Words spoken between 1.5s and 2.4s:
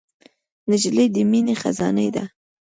خزانې ده.